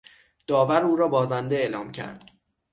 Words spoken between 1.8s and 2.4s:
کرد.